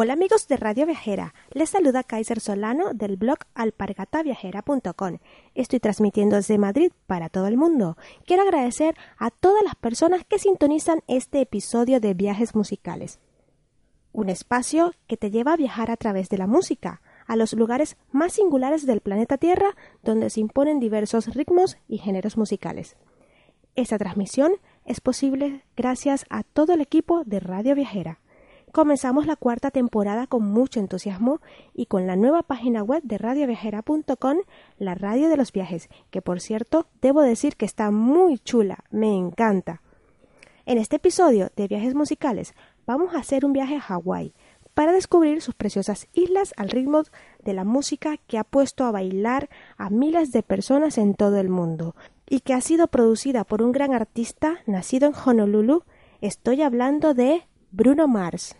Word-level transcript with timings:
Hola 0.00 0.12
amigos 0.12 0.46
de 0.46 0.56
Radio 0.56 0.86
Viajera, 0.86 1.34
les 1.50 1.70
saluda 1.70 2.04
Kaiser 2.04 2.38
Solano 2.38 2.94
del 2.94 3.16
blog 3.16 3.38
alpargataviajera.com. 3.56 5.18
Estoy 5.56 5.80
transmitiendo 5.80 6.36
desde 6.36 6.56
Madrid 6.56 6.92
para 7.08 7.28
todo 7.28 7.48
el 7.48 7.56
mundo. 7.56 7.96
Quiero 8.24 8.44
agradecer 8.44 8.94
a 9.16 9.32
todas 9.32 9.64
las 9.64 9.74
personas 9.74 10.24
que 10.24 10.38
sintonizan 10.38 11.02
este 11.08 11.40
episodio 11.40 11.98
de 11.98 12.14
Viajes 12.14 12.54
Musicales. 12.54 13.18
Un 14.12 14.28
espacio 14.28 14.92
que 15.08 15.16
te 15.16 15.32
lleva 15.32 15.54
a 15.54 15.56
viajar 15.56 15.90
a 15.90 15.96
través 15.96 16.28
de 16.28 16.38
la 16.38 16.46
música, 16.46 17.02
a 17.26 17.34
los 17.34 17.52
lugares 17.54 17.96
más 18.12 18.34
singulares 18.34 18.86
del 18.86 19.00
planeta 19.00 19.36
Tierra 19.36 19.74
donde 20.04 20.30
se 20.30 20.38
imponen 20.38 20.78
diversos 20.78 21.34
ritmos 21.34 21.76
y 21.88 21.98
géneros 21.98 22.36
musicales. 22.36 22.94
Esta 23.74 23.98
transmisión 23.98 24.52
es 24.84 25.00
posible 25.00 25.64
gracias 25.76 26.24
a 26.30 26.44
todo 26.44 26.74
el 26.74 26.82
equipo 26.82 27.24
de 27.24 27.40
Radio 27.40 27.74
Viajera. 27.74 28.20
Comenzamos 28.72 29.26
la 29.26 29.36
cuarta 29.36 29.70
temporada 29.70 30.26
con 30.26 30.44
mucho 30.44 30.78
entusiasmo 30.78 31.40
y 31.74 31.86
con 31.86 32.06
la 32.06 32.16
nueva 32.16 32.42
página 32.42 32.82
web 32.82 33.02
de 33.02 33.16
radioviajera.com, 33.16 34.38
la 34.78 34.94
radio 34.94 35.28
de 35.28 35.36
los 35.36 35.52
viajes, 35.52 35.88
que 36.10 36.20
por 36.20 36.40
cierto 36.40 36.86
debo 37.00 37.22
decir 37.22 37.56
que 37.56 37.64
está 37.64 37.90
muy 37.90 38.38
chula, 38.38 38.84
me 38.90 39.16
encanta. 39.16 39.80
En 40.66 40.76
este 40.76 40.96
episodio 40.96 41.50
de 41.56 41.66
Viajes 41.66 41.94
Musicales 41.94 42.54
vamos 42.86 43.14
a 43.14 43.18
hacer 43.18 43.46
un 43.46 43.54
viaje 43.54 43.76
a 43.76 43.80
Hawái 43.80 44.34
para 44.74 44.92
descubrir 44.92 45.40
sus 45.40 45.54
preciosas 45.54 46.06
islas 46.12 46.52
al 46.56 46.68
ritmo 46.68 47.02
de 47.42 47.54
la 47.54 47.64
música 47.64 48.18
que 48.28 48.38
ha 48.38 48.44
puesto 48.44 48.84
a 48.84 48.92
bailar 48.92 49.48
a 49.76 49.88
miles 49.90 50.30
de 50.30 50.42
personas 50.42 50.98
en 50.98 51.14
todo 51.14 51.38
el 51.38 51.48
mundo 51.48 51.96
y 52.28 52.40
que 52.40 52.54
ha 52.54 52.60
sido 52.60 52.86
producida 52.86 53.44
por 53.44 53.62
un 53.62 53.72
gran 53.72 53.94
artista 53.94 54.58
nacido 54.66 55.08
en 55.08 55.14
Honolulu. 55.14 55.84
Estoy 56.20 56.62
hablando 56.62 57.14
de 57.14 57.47
Bruno 57.70 58.06
Mars. 58.08 58.54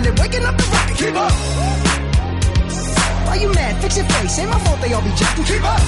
nearly 0.00 0.20
waking 0.20 0.44
up 0.44 0.56
the 0.56 0.64
rocket. 0.64 0.96
Keep 0.96 1.14
up. 1.14 1.32
Why 3.26 3.36
you 3.36 3.52
mad? 3.52 3.82
Fix 3.82 3.96
your 3.96 4.06
face. 4.06 4.38
Ain't 4.38 4.50
my 4.50 4.58
fault 4.58 4.80
they 4.80 4.92
all 4.92 5.02
be 5.02 5.10
jacking. 5.10 5.44
Keep 5.44 5.64
up. 5.64 5.80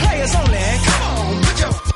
Players 0.00 0.34
only. 0.36 0.58
Come 0.86 1.02
on, 1.02 1.42
put 1.42 1.60
your 1.60 1.95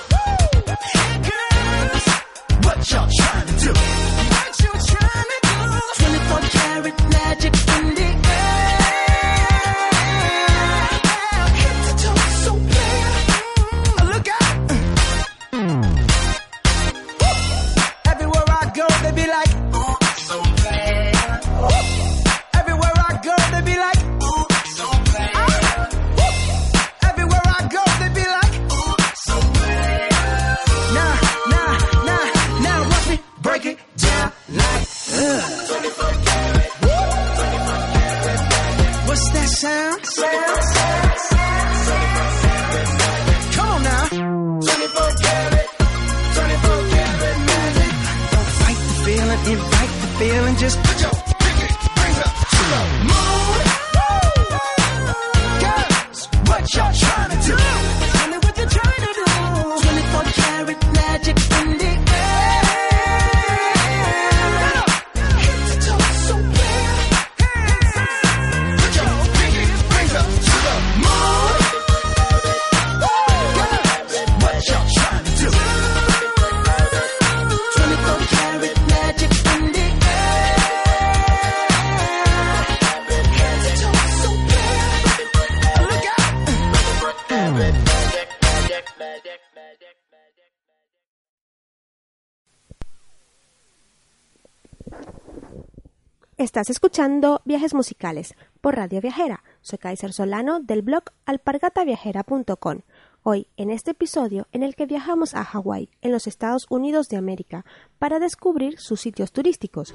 Estás 96.41 96.71
escuchando 96.71 97.43
Viajes 97.45 97.75
Musicales 97.75 98.33
por 98.61 98.75
Radio 98.75 98.99
Viajera. 98.99 99.43
Soy 99.61 99.77
Kaiser 99.77 100.11
Solano 100.11 100.59
del 100.59 100.81
blog 100.81 101.03
alpargataviajera.com. 101.27 102.79
Hoy, 103.21 103.45
en 103.57 103.69
este 103.69 103.91
episodio 103.91 104.47
en 104.51 104.63
el 104.63 104.73
que 104.73 104.87
viajamos 104.87 105.35
a 105.35 105.43
Hawái, 105.43 105.91
en 106.01 106.11
los 106.11 106.25
Estados 106.25 106.65
Unidos 106.67 107.09
de 107.09 107.17
América, 107.17 107.63
para 107.99 108.17
descubrir 108.17 108.79
sus 108.79 108.99
sitios 109.01 109.31
turísticos. 109.31 109.93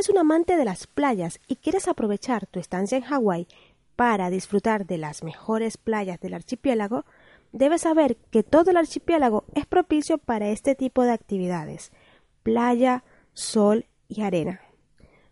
Eres 0.00 0.08
un 0.08 0.16
amante 0.16 0.56
de 0.56 0.64
las 0.64 0.86
playas 0.86 1.40
y 1.46 1.56
quieres 1.56 1.86
aprovechar 1.86 2.46
tu 2.46 2.58
estancia 2.58 2.96
en 2.96 3.04
Hawái 3.04 3.46
para 3.96 4.30
disfrutar 4.30 4.86
de 4.86 4.96
las 4.96 5.22
mejores 5.22 5.76
playas 5.76 6.18
del 6.20 6.32
archipiélago, 6.32 7.04
debes 7.52 7.82
saber 7.82 8.16
que 8.16 8.42
todo 8.42 8.70
el 8.70 8.78
archipiélago 8.78 9.44
es 9.54 9.66
propicio 9.66 10.16
para 10.16 10.48
este 10.48 10.74
tipo 10.74 11.02
de 11.02 11.12
actividades 11.12 11.92
playa, 12.42 13.04
sol 13.34 13.84
y 14.08 14.22
arena. 14.22 14.62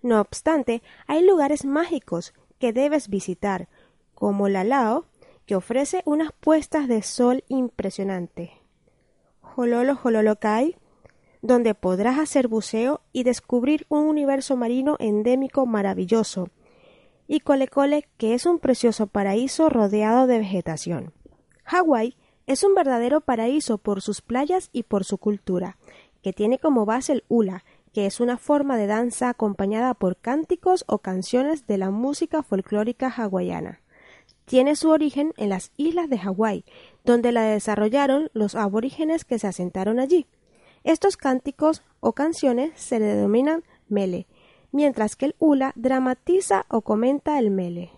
No 0.03 0.20
obstante, 0.20 0.82
hay 1.06 1.25
lugares 1.25 1.64
mágicos 1.64 2.35
que 2.59 2.75
debes 2.75 3.09
visitar, 3.09 3.71
como 4.14 4.50
la 4.50 4.64
Lao, 4.64 5.06
que 5.47 5.56
ofrece 5.56 6.03
unas 6.05 6.32
puestas 6.32 6.88
de 6.88 7.00
sol 7.00 7.43
impresionante. 7.49 8.53
Hololo 9.56 9.99
Hololokai, 10.03 10.76
donde 11.43 11.75
podrás 11.75 12.19
hacer 12.19 12.49
buceo 12.49 13.00
y 13.12 13.23
descubrir 13.23 13.87
un 13.88 14.06
universo 14.06 14.56
marino 14.56 14.96
endémico 14.99 15.67
maravilloso, 15.67 16.49
y 17.26 17.40
Colecole, 17.40 18.08
que 18.17 18.35
es 18.35 18.46
un 18.46 18.58
precioso 18.58 19.06
paraíso 19.06 19.69
rodeado 19.69 20.26
de 20.26 20.38
vegetación. 20.38 21.12
Hawái 21.64 22.17
es 22.46 22.64
un 22.64 22.75
verdadero 22.75 23.20
paraíso 23.20 23.76
por 23.76 24.00
sus 24.00 24.23
playas 24.23 24.70
y 24.73 24.85
por 24.85 25.05
su 25.05 25.19
cultura, 25.19 25.76
que 26.23 26.32
tiene 26.32 26.58
como 26.58 26.87
base 26.87 27.12
el 27.12 27.25
hula, 27.29 27.64
que 27.93 28.06
es 28.06 28.20
una 28.20 28.38
forma 28.38 28.76
de 28.76 28.87
danza 28.87 29.29
acompañada 29.29 29.93
por 29.94 30.17
cánticos 30.17 30.85
o 30.87 30.99
canciones 30.99 31.67
de 31.67 31.79
la 31.79 31.90
música 31.90 32.43
folclórica 32.43 33.12
hawaiana. 33.14 33.81
Tiene 34.46 34.76
su 34.76 34.88
origen 34.88 35.35
en 35.37 35.50
las 35.50 35.73
islas 35.76 36.08
de 36.08 36.19
Hawái, 36.19 36.64
donde 37.05 37.32
la 37.32 37.43
desarrollaron 37.43 38.31
los 38.32 38.55
aborígenes 38.55 39.26
que 39.26 39.38
se 39.38 39.46
asentaron 39.46 40.00
allí. 40.00 40.26
Estos 40.88 41.19
cánticos 41.19 41.82
o 42.00 42.14
canciones 42.14 42.73
se 42.81 42.99
denominan 42.99 43.62
mele, 43.90 44.26
mientras 44.73 45.17
que 45.17 45.26
el 45.26 45.37
hula 45.38 45.73
dramatiza 45.76 46.64
o 46.70 46.81
comenta 46.81 47.38
el 47.38 47.50
mele. 47.50 47.90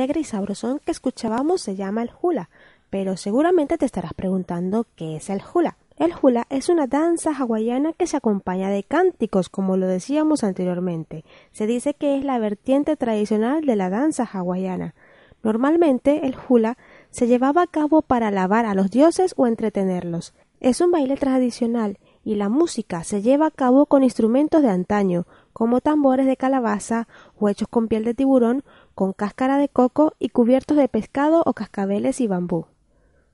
Y 0.00 0.24
sabrosón 0.24 0.80
que 0.82 0.92
escuchábamos 0.92 1.60
se 1.60 1.76
llama 1.76 2.02
el 2.02 2.10
hula, 2.22 2.48
pero 2.88 3.18
seguramente 3.18 3.76
te 3.76 3.84
estarás 3.84 4.14
preguntando 4.14 4.86
qué 4.96 5.16
es 5.16 5.28
el 5.28 5.42
hula. 5.52 5.76
El 5.98 6.14
hula 6.20 6.46
es 6.48 6.70
una 6.70 6.86
danza 6.86 7.32
hawaiana 7.36 7.92
que 7.92 8.06
se 8.06 8.16
acompaña 8.16 8.70
de 8.70 8.82
cánticos, 8.82 9.50
como 9.50 9.76
lo 9.76 9.86
decíamos 9.86 10.42
anteriormente. 10.42 11.24
Se 11.52 11.66
dice 11.66 11.92
que 11.92 12.16
es 12.16 12.24
la 12.24 12.38
vertiente 12.38 12.96
tradicional 12.96 13.66
de 13.66 13.76
la 13.76 13.90
danza 13.90 14.24
hawaiana. 14.24 14.94
Normalmente 15.42 16.26
el 16.26 16.34
hula 16.48 16.78
se 17.10 17.26
llevaba 17.26 17.62
a 17.62 17.66
cabo 17.66 18.00
para 18.00 18.28
alabar 18.28 18.64
a 18.64 18.74
los 18.74 18.90
dioses 18.90 19.34
o 19.36 19.46
entretenerlos. 19.46 20.32
Es 20.60 20.80
un 20.80 20.90
baile 20.90 21.16
tradicional 21.16 21.98
y 22.24 22.36
la 22.36 22.48
música 22.48 23.04
se 23.04 23.22
lleva 23.22 23.46
a 23.46 23.50
cabo 23.50 23.86
con 23.86 24.02
instrumentos 24.02 24.62
de 24.62 24.70
antaño, 24.70 25.26
como 25.52 25.80
tambores 25.80 26.26
de 26.26 26.36
calabaza 26.36 27.08
o 27.38 27.48
hechos 27.48 27.68
con 27.68 27.88
piel 27.88 28.04
de 28.04 28.14
tiburón, 28.14 28.62
con 29.00 29.14
cáscara 29.14 29.56
de 29.56 29.70
coco 29.70 30.12
y 30.18 30.28
cubiertos 30.28 30.76
de 30.76 30.86
pescado 30.86 31.42
o 31.46 31.54
cascabeles 31.54 32.20
y 32.20 32.26
bambú. 32.26 32.66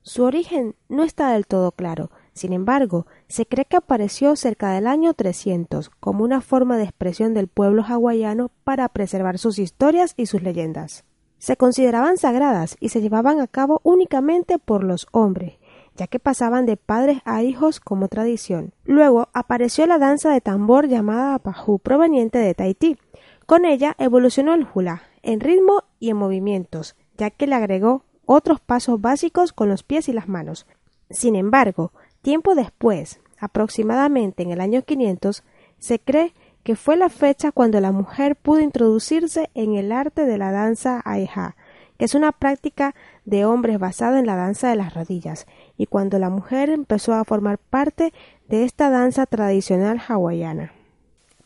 Su 0.03 0.23
origen 0.23 0.77
no 0.89 1.03
está 1.03 1.33
del 1.33 1.45
todo 1.45 1.73
claro, 1.73 2.13
sin 2.35 2.53
embargo, 2.53 3.09
se 3.27 3.47
cree 3.47 3.65
que 3.65 3.77
apareció 3.77 4.37
cerca 4.37 4.71
del 4.71 4.87
año 4.87 5.13
300 5.13 5.91
como 5.99 6.23
una 6.23 6.41
forma 6.41 6.77
de 6.77 6.85
expresión 6.85 7.35
del 7.35 7.49
pueblo 7.49 7.83
hawaiano 7.83 8.53
para 8.63 8.89
preservar 8.91 9.39
sus 9.39 9.59
historias 9.59 10.15
y 10.17 10.27
sus 10.27 10.41
leyendas. 10.41 11.03
Se 11.39 11.57
consideraban 11.57 12.17
sagradas 12.17 12.77
y 12.79 12.91
se 12.91 13.01
llevaban 13.01 13.41
a 13.41 13.49
cabo 13.49 13.81
únicamente 13.83 14.61
por 14.61 14.85
los 14.85 15.09
hombres, 15.11 15.55
ya 15.97 16.07
que 16.07 16.21
pasaban 16.21 16.65
de 16.65 16.77
padres 16.77 17.23
a 17.25 17.43
hijos 17.43 17.81
como 17.81 18.07
tradición. 18.07 18.73
Luego 18.85 19.31
apareció 19.33 19.85
la 19.89 19.99
danza 19.99 20.31
de 20.31 20.41
tambor 20.41 20.87
llamada 20.87 21.35
Apajú, 21.35 21.81
proveniente 21.81 22.39
de 22.39 22.55
Tahití. 22.55 22.99
Con 23.47 23.65
ella 23.65 23.97
evolucionó 23.99 24.55
el 24.55 24.67
hula, 24.73 25.03
en 25.27 25.41
ritmo 25.41 25.85
y 26.01 26.09
en 26.09 26.17
movimientos, 26.17 26.97
ya 27.19 27.31
que 27.31 27.47
le 27.47 27.55
agregó 27.55 28.05
otros 28.25 28.61
pasos 28.61 29.01
básicos 29.01 29.53
con 29.53 29.69
los 29.69 29.83
pies 29.83 30.09
y 30.09 30.13
las 30.13 30.29
manos. 30.29 30.67
Sin 31.11 31.37
embargo, 31.37 31.93
Tiempo 32.27 32.57
después, 32.57 33.21
aproximadamente 33.39 34.43
en 34.43 34.51
el 34.51 34.61
año 34.61 34.83
500, 34.83 35.45
se 35.79 36.01
cree 36.01 36.35
que 36.65 36.75
fue 36.75 36.97
la 36.97 37.09
fecha 37.09 37.53
cuando 37.53 37.81
la 37.81 37.93
mujer 37.93 38.35
pudo 38.35 38.59
introducirse 38.59 39.49
en 39.55 39.77
el 39.77 39.93
arte 39.93 40.27
de 40.27 40.37
la 40.37 40.51
danza 40.51 41.01
aeha, 41.05 41.55
que 41.97 42.05
es 42.05 42.17
una 42.17 42.33
práctica 42.33 42.97
de 43.27 43.45
hombres 43.45 43.79
basada 43.79 44.19
en 44.19 44.27
la 44.27 44.35
danza 44.35 44.69
de 44.69 44.75
las 44.75 44.93
rodillas, 44.93 45.47
y 45.77 45.87
cuando 45.87 46.19
la 46.19 46.31
mujer 46.31 46.69
empezó 46.69 47.15
a 47.15 47.23
formar 47.23 47.59
parte 47.59 48.13
de 48.49 48.65
esta 48.65 48.91
danza 48.91 49.25
tradicional 49.27 50.03
hawaiana. 50.09 50.73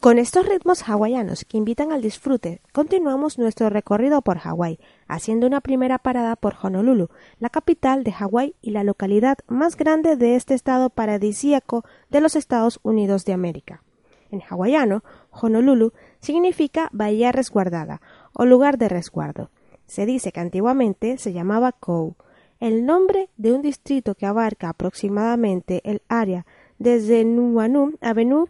Con 0.00 0.18
estos 0.18 0.48
ritmos 0.48 0.88
hawaianos 0.88 1.44
que 1.44 1.58
invitan 1.58 1.92
al 1.92 2.00
disfrute, 2.00 2.62
continuamos 2.72 3.38
nuestro 3.38 3.68
recorrido 3.68 4.22
por 4.22 4.38
Hawái, 4.38 4.78
haciendo 5.06 5.46
una 5.46 5.60
primera 5.60 5.98
parada 5.98 6.36
por 6.36 6.54
Honolulu, 6.62 7.10
la 7.38 7.50
capital 7.50 8.02
de 8.02 8.10
Hawái 8.12 8.54
y 8.62 8.70
la 8.70 8.82
localidad 8.82 9.36
más 9.46 9.76
grande 9.76 10.16
de 10.16 10.36
este 10.36 10.54
estado 10.54 10.88
paradisíaco 10.88 11.84
de 12.08 12.22
los 12.22 12.34
Estados 12.34 12.80
Unidos 12.82 13.26
de 13.26 13.34
América. 13.34 13.82
En 14.30 14.40
hawaiano, 14.40 15.04
Honolulu 15.32 15.92
significa 16.18 16.88
bahía 16.92 17.30
resguardada 17.30 18.00
o 18.32 18.46
lugar 18.46 18.78
de 18.78 18.88
resguardo. 18.88 19.50
Se 19.84 20.06
dice 20.06 20.32
que 20.32 20.40
antiguamente 20.40 21.18
se 21.18 21.34
llamaba 21.34 21.72
Kou, 21.72 22.14
el 22.58 22.86
nombre 22.86 23.28
de 23.36 23.52
un 23.52 23.60
distrito 23.60 24.14
que 24.14 24.24
abarca 24.24 24.70
aproximadamente 24.70 25.82
el 25.84 26.00
área 26.08 26.46
desde 26.78 27.22
Nuanu 27.26 27.98
Avenue 28.00 28.46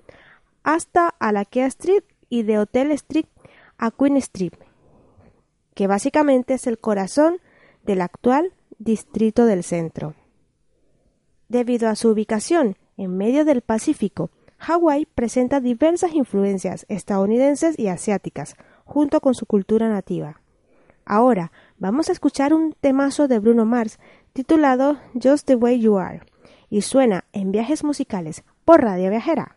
hasta 0.75 1.09
Alaquea 1.19 1.67
Street 1.67 2.05
y 2.29 2.45
de 2.45 2.59
Hotel 2.59 2.93
Street 2.93 3.27
a 3.77 3.91
Queen 3.91 4.17
Street, 4.19 4.53
que 5.75 5.89
básicamente 5.89 6.55
es 6.55 6.69
el 6.69 6.79
corazón 6.79 7.39
del 7.83 8.01
actual 8.03 8.53
Distrito 8.79 9.47
del 9.47 9.65
Centro. 9.65 10.15
Debido 11.49 11.89
a 11.89 11.97
su 11.97 12.11
ubicación 12.11 12.77
en 12.97 13.17
medio 13.17 13.45
del 13.45 13.63
Pacífico, 13.63 14.31
Hawái 14.59 15.07
presenta 15.07 15.59
diversas 15.59 16.15
influencias 16.15 16.87
estadounidenses 16.89 17.77
y 17.77 17.89
asiáticas, 17.89 18.55
junto 18.85 19.21
con 19.21 19.35
su 19.35 19.47
cultura 19.47 19.89
nativa. 19.89 20.41
Ahora 21.05 21.51
vamos 21.79 22.09
a 22.09 22.13
escuchar 22.13 22.55
un 22.55 22.75
temazo 22.81 23.27
de 23.27 23.41
Bruno 23.41 23.65
Mars 23.65 23.99
titulado 24.33 24.99
Just 25.21 25.49
the 25.49 25.57
Way 25.57 25.81
You 25.81 25.99
Are, 25.99 26.21
y 26.69 26.83
suena 26.83 27.25
en 27.33 27.51
viajes 27.51 27.83
musicales 27.83 28.45
por 28.65 28.83
Radio 28.83 29.11
Viajera. 29.11 29.57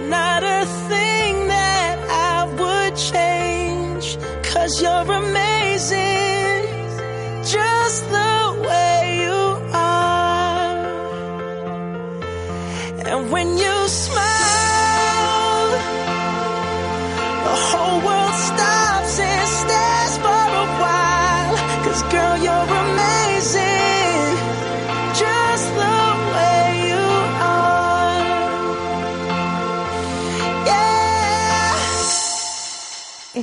not 0.00 0.42
a 0.44 0.66
thing 0.88 1.37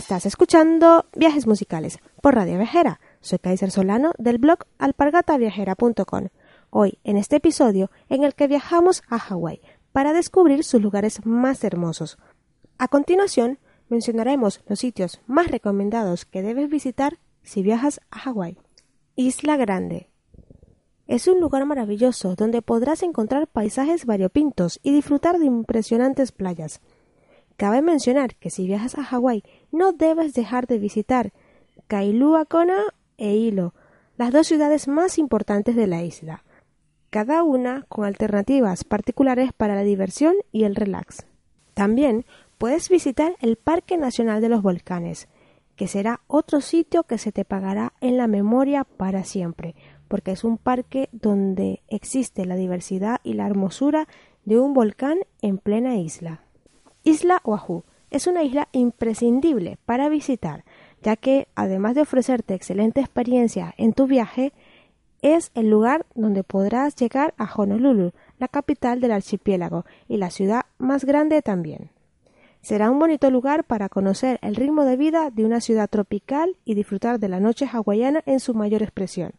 Estás 0.06 0.28
escuchando 0.28 1.08
Viajes 1.16 1.48
Musicales 1.48 1.98
por 2.22 2.36
Radio 2.36 2.60
Viajera. 2.60 3.00
Soy 3.22 3.40
Kaiser 3.40 3.72
Solano 3.72 4.12
del 4.20 4.38
blog 4.38 4.60
alpargataviajera.com. 4.78 6.28
Hoy, 6.70 7.00
en 7.04 7.18
este 7.18 7.38
episodio, 7.38 7.90
en 8.08 8.24
el 8.24 8.36
que 8.36 8.46
viajamos 8.46 9.02
a 9.10 9.18
Hawái 9.18 9.62
para 9.94 10.14
descubrir 10.14 10.64
sus 10.64 10.80
lugares 10.80 11.26
más 11.26 11.64
hermosos. 11.64 12.20
A 12.78 12.88
continuación, 12.88 13.58
mencionaremos 13.90 14.62
los 14.68 14.78
sitios 14.78 15.22
más 15.26 15.48
recomendados 15.48 16.26
que 16.26 16.44
debes 16.44 16.70
visitar 16.70 17.18
si 17.42 17.64
viajas 17.64 18.00
a 18.12 18.20
Hawái. 18.20 18.60
Isla 19.16 19.58
Grande. 19.58 20.12
Es 21.08 21.28
un 21.28 21.40
lugar 21.40 21.66
maravilloso 21.66 22.36
donde 22.36 22.62
podrás 22.62 23.02
encontrar 23.02 23.48
paisajes 23.48 24.06
variopintos 24.06 24.80
y 24.84 24.94
disfrutar 24.94 25.40
de 25.40 25.46
impresionantes 25.46 26.32
playas. 26.32 26.80
Cabe 27.58 27.82
mencionar 27.82 28.36
que 28.36 28.50
si 28.50 28.68
viajas 28.68 28.98
a 28.98 29.04
Hawái 29.04 29.44
no 29.72 29.94
debes 29.94 30.34
dejar 30.34 30.68
de 30.68 30.78
visitar 30.78 31.32
Kailua 31.88 32.46
Kona 32.46 32.78
e 33.18 33.36
Hilo, 33.36 33.74
las 34.18 34.32
dos 34.32 34.48
ciudades 34.48 34.88
más 34.88 35.18
importantes 35.18 35.76
de 35.76 35.88
la 35.88 36.04
isla, 36.04 36.44
cada 37.10 37.44
una 37.44 37.86
con 37.88 38.06
alternativas 38.06 38.84
particulares 38.84 39.52
para 39.54 39.76
la 39.76 39.84
diversión 39.84 40.36
y 40.52 40.64
el 40.64 40.76
relax. 40.76 41.26
También 41.74 42.26
puedes 42.58 42.90
visitar 42.90 43.36
el 43.40 43.56
Parque 43.56 43.98
Nacional 43.98 44.42
de 44.42 44.50
los 44.50 44.62
Volcanes, 44.62 45.28
que 45.76 45.88
será 45.88 46.22
otro 46.28 46.62
sitio 46.62 47.04
que 47.04 47.18
se 47.18 47.32
te 47.32 47.46
pagará 47.46 47.94
en 48.02 48.18
la 48.18 48.28
memoria 48.28 48.84
para 48.86 49.24
siempre, 49.24 49.76
porque 50.08 50.32
es 50.32 50.44
un 50.44 50.58
parque 50.58 51.10
donde 51.12 51.82
existe 51.88 52.46
la 52.46 52.56
diversidad 52.56 53.20
y 53.24 53.34
la 53.34 53.46
hermosura 53.46 54.08
de 54.46 54.60
un 54.60 54.74
volcán 54.74 55.20
en 55.42 55.58
plena 55.58 55.98
isla. 55.98 56.45
Isla 57.06 57.40
Oahu 57.44 57.84
es 58.10 58.26
una 58.26 58.42
isla 58.42 58.68
imprescindible 58.72 59.78
para 59.86 60.10
visitar, 60.10 60.66
ya 61.04 61.16
que 61.16 61.48
además 61.54 61.94
de 61.94 62.02
ofrecerte 62.02 62.56
excelente 62.56 63.00
experiencia 63.00 63.76
en 63.78 63.94
tu 63.94 64.08
viaje, 64.08 64.54
es 65.22 65.52
el 65.54 65.70
lugar 65.70 66.08
donde 66.16 66.44
podrás 66.44 66.96
llegar 66.96 67.36
a 67.38 67.46
Honolulu, 67.46 68.12
la 68.40 68.48
capital 68.48 69.02
del 69.02 69.12
archipiélago 69.12 69.86
y 70.08 70.18
la 70.18 70.32
ciudad 70.32 70.66
más 70.80 71.06
grande 71.06 71.44
también. 71.44 71.92
Será 72.62 72.90
un 72.90 72.98
bonito 72.98 73.30
lugar 73.30 73.66
para 73.66 73.88
conocer 73.88 74.40
el 74.42 74.56
ritmo 74.56 74.84
de 74.84 74.98
vida 74.98 75.30
de 75.30 75.46
una 75.46 75.62
ciudad 75.62 75.88
tropical 75.88 76.58
y 76.66 76.74
disfrutar 76.74 77.20
de 77.20 77.30
la 77.30 77.40
noche 77.40 77.70
hawaiana 77.72 78.24
en 78.26 78.40
su 78.40 78.56
mayor 78.56 78.82
expresión. 78.82 79.34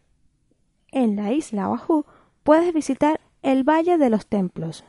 En 0.93 1.17
la 1.17 1.33
isla 1.33 1.69
Oahu 1.69 2.05
puedes 2.43 2.73
visitar 2.73 3.19
el 3.41 3.65
Valle 3.65 3.97
de 3.97 4.09
los 4.09 4.25
Templos, 4.25 4.85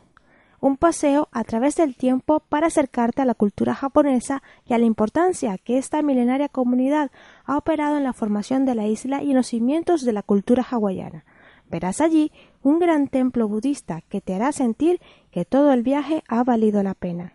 un 0.61 0.77
paseo 0.77 1.29
a 1.33 1.45
través 1.45 1.77
del 1.77 1.95
tiempo 1.97 2.41
para 2.41 2.67
acercarte 2.67 3.23
a 3.23 3.25
la 3.25 3.35
cultura 3.35 3.75
japonesa 3.75 4.43
y 4.67 4.75
a 4.75 4.79
la 4.79 4.85
importancia 4.85 5.59
que 5.59 5.79
esta 5.79 6.03
milenaria 6.03 6.49
comunidad 6.49 7.11
ha 7.45 7.57
operado 7.57 7.97
en 7.97 8.05
la 8.05 8.13
formación 8.13 8.65
de 8.65 8.75
la 8.75 8.87
isla 8.87 9.23
y 9.23 9.31
en 9.31 9.37
los 9.37 9.49
cimientos 9.49 10.05
de 10.05 10.13
la 10.13 10.23
cultura 10.23 10.67
hawaiana. 10.69 11.25
Verás 11.71 12.01
allí 12.01 12.33
un 12.63 12.79
gran 12.79 13.09
templo 13.09 13.47
budista 13.47 14.03
que 14.09 14.21
te 14.21 14.35
hará 14.35 14.53
sentir 14.53 15.01
que 15.31 15.45
todo 15.45 15.73
el 15.73 15.83
viaje 15.83 16.25
ha 16.29 16.43
valido 16.43 16.83
la 16.83 16.95
pena. 16.95 17.35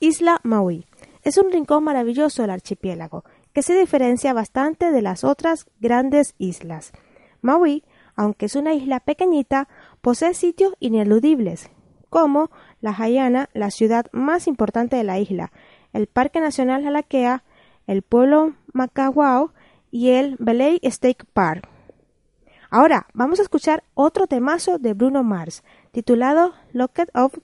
Isla 0.00 0.40
Maui. 0.42 0.86
Es 1.22 1.38
un 1.38 1.50
rincón 1.50 1.84
maravilloso 1.84 2.42
del 2.42 2.50
archipiélago, 2.50 3.24
que 3.54 3.62
se 3.62 3.78
diferencia 3.78 4.34
bastante 4.34 4.90
de 4.90 5.00
las 5.00 5.24
otras 5.24 5.66
grandes 5.80 6.34
islas. 6.38 6.92
Maui, 7.40 7.84
aunque 8.16 8.46
es 8.46 8.56
una 8.56 8.74
isla 8.74 9.00
pequeñita, 9.00 9.68
posee 10.02 10.34
sitios 10.34 10.74
ineludibles, 10.80 11.70
como 12.14 12.52
la 12.80 12.94
Haiana, 12.96 13.50
la 13.54 13.72
ciudad 13.72 14.06
más 14.12 14.46
importante 14.46 14.94
de 14.94 15.02
la 15.02 15.18
isla, 15.18 15.50
el 15.92 16.06
Parque 16.06 16.38
Nacional 16.38 16.86
Halakea, 16.86 17.42
el 17.88 18.02
pueblo 18.02 18.54
Macawao 18.72 19.52
y 19.90 20.10
el 20.10 20.36
Belay 20.38 20.78
State 20.84 21.24
Park. 21.32 21.68
Ahora 22.70 23.08
vamos 23.14 23.40
a 23.40 23.42
escuchar 23.42 23.82
otro 23.94 24.28
temazo 24.28 24.78
de 24.78 24.94
Bruno 24.94 25.24
Mars, 25.24 25.64
titulado 25.90 26.54
Locket 26.72 27.10
of 27.16 27.34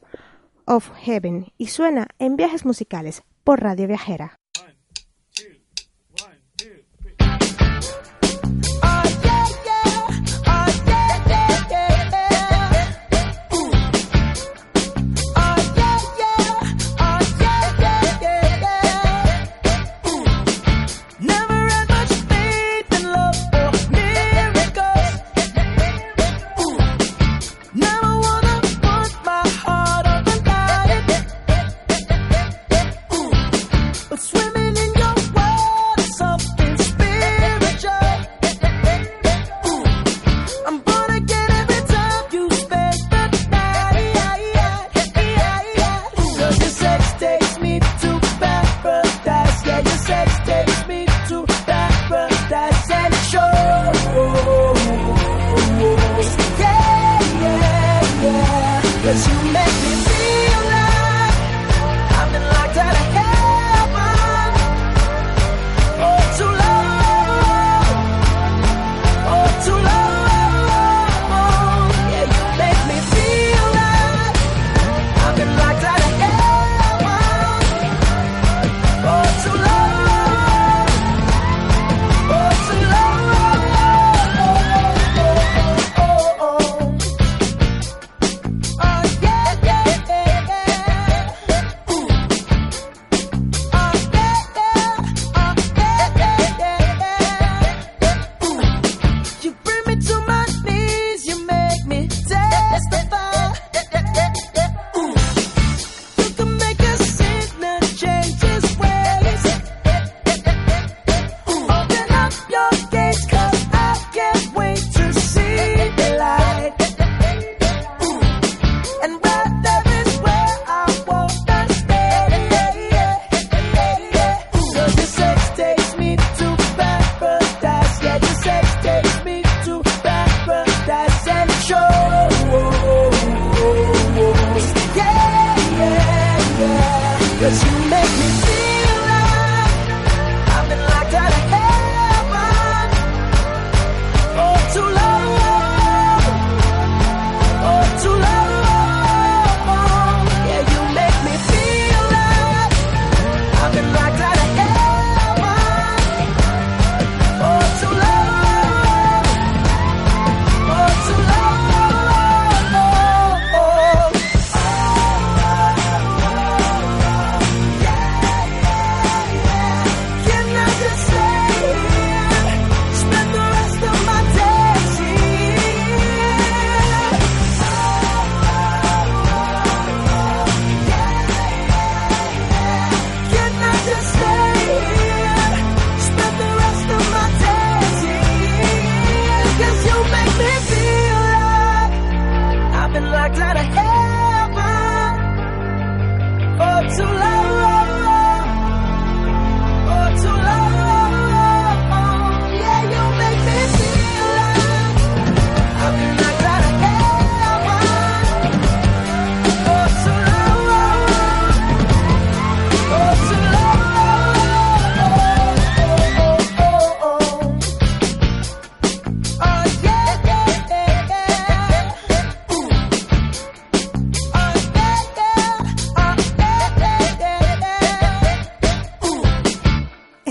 of 0.67 0.89
Heaven 0.99 1.49
y 1.59 1.67
suena 1.67 2.07
en 2.21 2.37
viajes 2.37 2.65
musicales 2.65 3.25
por 3.43 3.61
Radio 3.61 3.89
Viajera. 3.89 4.39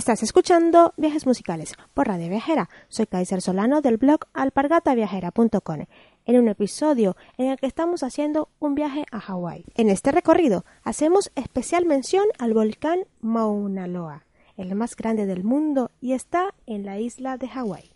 Estás 0.09 0.23
escuchando 0.23 0.95
Viajes 0.97 1.27
Musicales 1.27 1.75
por 1.93 2.07
Radio 2.07 2.29
Viajera. 2.29 2.67
Soy 2.87 3.05
Kaiser 3.05 3.43
Solano 3.43 3.81
del 3.81 3.97
blog 3.97 4.21
alpargataviajera.com 4.33 5.85
en 6.25 6.39
un 6.39 6.47
episodio 6.47 7.15
en 7.37 7.51
el 7.51 7.59
que 7.59 7.67
estamos 7.67 8.01
haciendo 8.01 8.49
un 8.57 8.73
viaje 8.73 9.05
a 9.11 9.19
Hawái. 9.19 9.65
En 9.75 9.87
este 9.87 10.11
recorrido 10.11 10.65
hacemos 10.81 11.31
especial 11.35 11.85
mención 11.85 12.25
al 12.39 12.55
volcán 12.55 13.01
Mauna 13.21 13.85
Loa, 13.85 14.25
el 14.57 14.73
más 14.73 14.95
grande 14.95 15.27
del 15.27 15.43
mundo 15.43 15.91
y 16.01 16.13
está 16.13 16.55
en 16.65 16.87
la 16.87 16.99
isla 16.99 17.37
de 17.37 17.47
Hawái. 17.47 17.91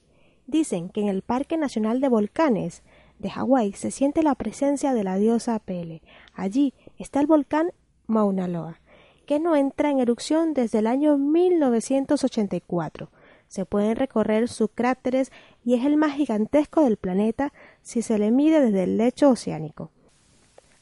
Dicen 0.45 0.89
que 0.89 1.01
en 1.01 1.07
el 1.07 1.23
Parque 1.23 1.57
Nacional 1.57 1.99
de 1.99 2.09
Volcanes 2.09 2.83
de 3.17 3.31
Hawái 3.31 3.73
se 3.73 3.89
siente 3.89 4.21
la 4.21 4.35
presencia 4.35 4.93
de 4.93 5.03
la 5.03 5.17
diosa 5.17 5.57
Pele. 5.57 6.03
Allí 6.35 6.75
está 6.99 7.21
el 7.21 7.25
volcán 7.25 7.71
Mauna 8.05 8.47
Loa 8.47 8.82
que 9.25 9.39
no 9.39 9.55
entra 9.55 9.89
en 9.89 9.99
erupción 9.99 10.53
desde 10.53 10.79
el 10.79 10.87
año 10.87 11.17
1984. 11.17 13.09
Se 13.47 13.65
pueden 13.65 13.95
recorrer 13.95 14.49
sus 14.49 14.69
cráteres 14.73 15.31
y 15.63 15.75
es 15.75 15.85
el 15.85 15.97
más 15.97 16.13
gigantesco 16.13 16.83
del 16.83 16.97
planeta 16.97 17.53
si 17.81 18.01
se 18.01 18.17
le 18.17 18.31
mide 18.31 18.59
desde 18.61 18.83
el 18.83 18.97
lecho 18.97 19.29
oceánico. 19.29 19.91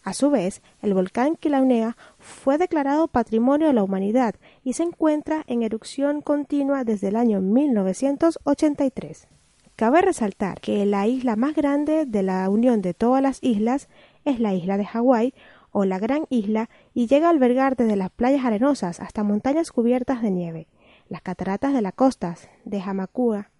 A 0.03 0.13
su 0.13 0.31
vez, 0.31 0.61
el 0.81 0.93
volcán 0.93 1.35
Kilauea 1.35 1.95
fue 2.17 2.57
declarado 2.57 3.07
Patrimonio 3.07 3.67
de 3.67 3.73
la 3.73 3.83
Humanidad 3.83 4.35
y 4.63 4.73
se 4.73 4.83
encuentra 4.83 5.43
en 5.45 5.61
erupción 5.61 6.21
continua 6.21 6.83
desde 6.83 7.09
el 7.09 7.15
año 7.17 7.39
1983. 7.39 9.27
Cabe 9.75 10.01
resaltar 10.01 10.59
que 10.59 10.85
la 10.85 11.07
isla 11.07 11.35
más 11.35 11.55
grande 11.55 12.05
de 12.05 12.23
la 12.23 12.49
unión 12.49 12.81
de 12.81 12.93
todas 12.93 13.21
las 13.21 13.39
islas 13.43 13.89
es 14.25 14.39
la 14.39 14.53
isla 14.53 14.77
de 14.77 14.85
Hawái, 14.85 15.33
o 15.71 15.85
la 15.85 15.99
Gran 15.99 16.25
Isla 16.29 16.69
y 16.93 17.07
llega 17.07 17.27
a 17.27 17.31
albergar 17.31 17.75
desde 17.75 17.95
las 17.95 18.11
playas 18.11 18.45
arenosas 18.45 18.99
hasta 18.99 19.23
montañas 19.23 19.71
cubiertas 19.71 20.21
de 20.21 20.31
nieve, 20.31 20.67
las 21.09 21.21
cataratas 21.21 21.73
de 21.73 21.81
las 21.81 21.93
costas 21.93 22.49
de 22.65 22.81
Hamakua, 22.81 23.51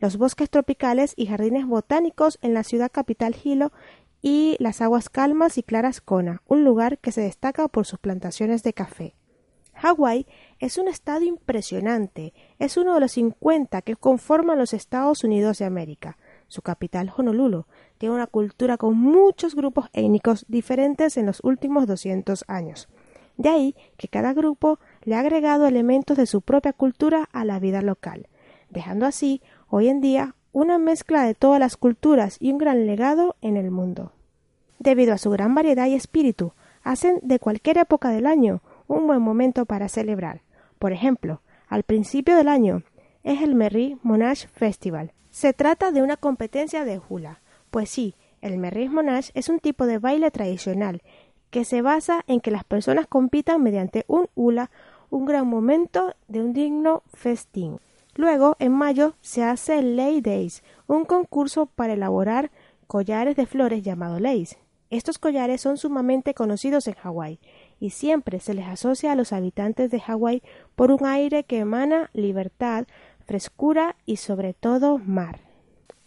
los 0.00 0.16
bosques 0.16 0.48
tropicales 0.48 1.12
y 1.16 1.26
jardines 1.26 1.66
botánicos 1.66 2.38
en 2.42 2.54
la 2.54 2.62
ciudad 2.62 2.90
capital 2.90 3.36
Hilo 3.42 3.72
y 4.22 4.56
las 4.58 4.80
aguas 4.80 5.08
calmas 5.08 5.58
y 5.58 5.62
claras 5.62 6.00
Kona, 6.00 6.42
un 6.46 6.64
lugar 6.64 6.98
que 6.98 7.12
se 7.12 7.20
destaca 7.20 7.68
por 7.68 7.86
sus 7.86 7.98
plantaciones 7.98 8.62
de 8.62 8.72
café. 8.72 9.14
Hawái 9.74 10.26
es 10.58 10.76
un 10.76 10.88
estado 10.88 11.22
impresionante, 11.22 12.34
es 12.58 12.76
uno 12.76 12.94
de 12.94 13.00
los 13.00 13.12
50 13.12 13.82
que 13.82 13.94
conforman 13.94 14.58
los 14.58 14.72
Estados 14.72 15.22
Unidos 15.22 15.58
de 15.58 15.66
América. 15.66 16.18
Su 16.48 16.62
capital, 16.62 17.12
Honolulu, 17.16 17.66
tiene 17.98 18.14
una 18.14 18.26
cultura 18.26 18.76
con 18.78 18.96
muchos 18.96 19.54
grupos 19.54 19.88
étnicos 19.92 20.46
diferentes 20.48 21.16
en 21.16 21.26
los 21.26 21.40
últimos 21.42 21.86
200 21.86 22.44
años. 22.48 22.88
De 23.36 23.48
ahí 23.48 23.74
que 23.96 24.08
cada 24.08 24.32
grupo 24.32 24.78
le 25.02 25.14
ha 25.14 25.20
agregado 25.20 25.66
elementos 25.66 26.16
de 26.16 26.26
su 26.26 26.40
propia 26.40 26.72
cultura 26.72 27.28
a 27.32 27.44
la 27.44 27.58
vida 27.58 27.82
local, 27.82 28.26
dejando 28.70 29.06
así, 29.06 29.42
hoy 29.68 29.88
en 29.88 30.00
día, 30.00 30.34
una 30.52 30.78
mezcla 30.78 31.22
de 31.22 31.34
todas 31.34 31.60
las 31.60 31.76
culturas 31.76 32.36
y 32.40 32.50
un 32.50 32.58
gran 32.58 32.86
legado 32.86 33.36
en 33.40 33.56
el 33.56 33.70
mundo. 33.70 34.12
Debido 34.78 35.12
a 35.12 35.18
su 35.18 35.30
gran 35.30 35.54
variedad 35.54 35.86
y 35.86 35.94
espíritu, 35.94 36.52
hacen 36.82 37.20
de 37.22 37.38
cualquier 37.38 37.78
época 37.78 38.10
del 38.10 38.26
año 38.26 38.62
un 38.86 39.06
buen 39.06 39.20
momento 39.20 39.66
para 39.66 39.88
celebrar. 39.88 40.42
Por 40.78 40.92
ejemplo, 40.92 41.42
al 41.68 41.82
principio 41.82 42.36
del 42.36 42.48
año 42.48 42.82
es 43.22 43.42
el 43.42 43.54
Merry 43.54 43.98
Monash 44.02 44.46
Festival. 44.48 45.12
Se 45.30 45.52
trata 45.52 45.92
de 45.92 46.02
una 46.02 46.16
competencia 46.16 46.84
de 46.84 47.00
hula, 47.08 47.40
pues 47.70 47.90
sí, 47.90 48.14
el 48.40 48.58
Merris 48.58 48.90
Monage 48.90 49.30
es 49.34 49.48
un 49.48 49.60
tipo 49.60 49.86
de 49.86 49.98
baile 49.98 50.30
tradicional 50.30 51.02
que 51.50 51.64
se 51.64 51.82
basa 51.82 52.24
en 52.26 52.40
que 52.40 52.50
las 52.50 52.64
personas 52.64 53.06
compitan 53.06 53.62
mediante 53.62 54.04
un 54.06 54.28
hula, 54.34 54.70
un 55.10 55.24
gran 55.24 55.46
momento 55.46 56.14
de 56.28 56.40
un 56.40 56.52
digno 56.52 57.02
festín. 57.12 57.80
Luego, 58.14 58.56
en 58.58 58.72
mayo, 58.72 59.14
se 59.20 59.44
hace 59.44 59.78
el 59.78 59.96
Lay 59.96 60.20
Days, 60.20 60.62
un 60.86 61.04
concurso 61.04 61.66
para 61.66 61.94
elaborar 61.94 62.50
collares 62.86 63.36
de 63.36 63.46
flores 63.46 63.82
llamado 63.82 64.18
leis. 64.18 64.58
Estos 64.90 65.18
collares 65.18 65.60
son 65.60 65.76
sumamente 65.76 66.34
conocidos 66.34 66.88
en 66.88 66.94
Hawái 66.94 67.38
y 67.78 67.90
siempre 67.90 68.40
se 68.40 68.54
les 68.54 68.66
asocia 68.66 69.12
a 69.12 69.14
los 69.14 69.32
habitantes 69.32 69.90
de 69.90 70.00
Hawái 70.00 70.42
por 70.74 70.90
un 70.90 71.04
aire 71.06 71.44
que 71.44 71.58
emana 71.58 72.10
libertad, 72.14 72.86
frescura 73.26 73.96
y 74.06 74.16
sobre 74.16 74.54
todo 74.54 74.98
mar. 74.98 75.47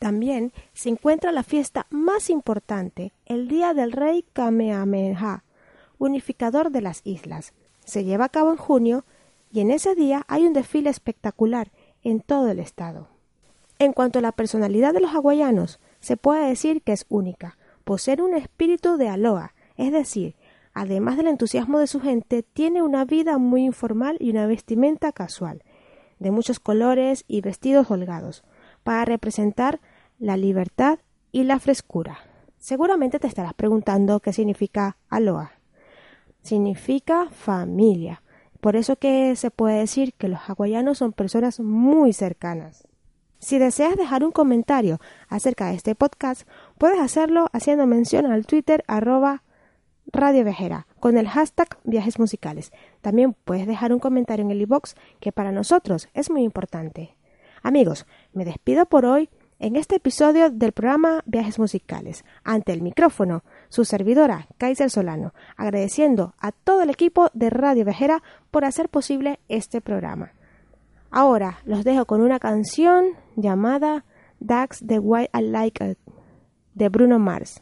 También 0.01 0.51
se 0.73 0.89
encuentra 0.89 1.31
la 1.31 1.43
fiesta 1.43 1.85
más 1.91 2.31
importante, 2.31 3.13
el 3.27 3.47
Día 3.47 3.75
del 3.75 3.91
Rey 3.91 4.25
Kamehameha, 4.33 5.43
unificador 5.99 6.71
de 6.71 6.81
las 6.81 7.01
islas. 7.03 7.53
Se 7.85 8.03
lleva 8.03 8.25
a 8.25 8.29
cabo 8.29 8.49
en 8.49 8.57
junio 8.57 9.05
y 9.51 9.59
en 9.59 9.69
ese 9.69 9.93
día 9.93 10.25
hay 10.27 10.47
un 10.47 10.53
desfile 10.53 10.89
espectacular 10.89 11.69
en 12.01 12.19
todo 12.19 12.49
el 12.49 12.57
estado. 12.57 13.09
En 13.77 13.93
cuanto 13.93 14.17
a 14.17 14.23
la 14.23 14.31
personalidad 14.31 14.91
de 14.91 15.01
los 15.01 15.11
hawaianos, 15.11 15.79
se 15.99 16.17
puede 16.17 16.47
decir 16.47 16.81
que 16.81 16.93
es 16.93 17.05
única, 17.07 17.59
posee 17.83 18.19
un 18.23 18.33
espíritu 18.33 18.97
de 18.97 19.07
aloha, 19.07 19.53
es 19.77 19.91
decir, 19.91 20.33
además 20.73 21.15
del 21.15 21.27
entusiasmo 21.27 21.77
de 21.77 21.85
su 21.85 22.01
gente, 22.01 22.41
tiene 22.41 22.81
una 22.81 23.05
vida 23.05 23.37
muy 23.37 23.63
informal 23.65 24.17
y 24.19 24.31
una 24.31 24.47
vestimenta 24.47 25.11
casual, 25.11 25.61
de 26.17 26.31
muchos 26.31 26.59
colores 26.59 27.23
y 27.27 27.41
vestidos 27.41 27.91
holgados, 27.91 28.43
para 28.81 29.05
representar 29.05 29.79
la 30.21 30.37
libertad 30.37 30.99
y 31.31 31.43
la 31.43 31.59
frescura. 31.59 32.19
Seguramente 32.59 33.19
te 33.19 33.27
estarás 33.27 33.55
preguntando 33.55 34.19
qué 34.19 34.31
significa 34.31 34.97
aloha. 35.09 35.53
Significa 36.43 37.27
familia. 37.31 38.21
Por 38.61 38.75
eso 38.75 38.97
que 38.97 39.35
se 39.35 39.49
puede 39.49 39.79
decir 39.79 40.13
que 40.13 40.27
los 40.27 40.39
hawaianos 40.39 40.99
son 40.99 41.11
personas 41.11 41.59
muy 41.59 42.13
cercanas. 42.13 42.87
Si 43.39 43.57
deseas 43.57 43.97
dejar 43.97 44.23
un 44.23 44.31
comentario 44.31 44.99
acerca 45.27 45.69
de 45.69 45.75
este 45.75 45.95
podcast, 45.95 46.47
puedes 46.77 46.99
hacerlo 46.99 47.47
haciendo 47.51 47.87
mención 47.87 48.27
al 48.27 48.45
Twitter 48.45 48.83
arroba 48.87 49.41
Radio 50.13 50.45
con 50.99 51.17
el 51.17 51.27
hashtag 51.27 51.79
Viajes 51.83 52.19
Musicales. 52.19 52.71
También 53.01 53.33
puedes 53.33 53.65
dejar 53.65 53.91
un 53.91 53.99
comentario 53.99 54.45
en 54.45 54.51
el 54.51 54.61
iBox 54.61 54.95
que 55.19 55.31
para 55.31 55.51
nosotros 55.51 56.09
es 56.13 56.29
muy 56.29 56.43
importante. 56.43 57.17
Amigos, 57.63 58.05
me 58.33 58.45
despido 58.45 58.85
por 58.85 59.05
hoy 59.05 59.29
en 59.61 59.75
este 59.75 59.97
episodio 59.97 60.49
del 60.49 60.71
programa 60.71 61.21
Viajes 61.27 61.59
Musicales. 61.59 62.25
Ante 62.43 62.73
el 62.73 62.81
micrófono, 62.81 63.43
su 63.69 63.85
servidora, 63.85 64.47
Kaiser 64.57 64.89
Solano, 64.89 65.33
agradeciendo 65.55 66.33
a 66.39 66.51
todo 66.51 66.81
el 66.81 66.89
equipo 66.89 67.29
de 67.33 67.51
Radio 67.51 67.85
Viajera 67.85 68.23
por 68.49 68.65
hacer 68.65 68.89
posible 68.89 69.39
este 69.49 69.79
programa. 69.79 70.33
Ahora 71.11 71.59
los 71.63 71.83
dejo 71.83 72.05
con 72.05 72.21
una 72.21 72.39
canción 72.39 73.05
llamada 73.35 74.03
Dax 74.39 74.83
the 74.85 74.97
White 74.97 75.29
I 75.37 75.41
Like 75.43 75.91
It 75.91 75.99
de 76.73 76.89
Bruno 76.89 77.19
Mars. 77.19 77.61